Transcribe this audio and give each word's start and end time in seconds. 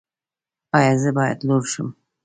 ایا 0.77 0.93
زه 1.01 1.09
باید 1.17 1.39
لور 1.47 1.63
شم؟ 1.71 1.87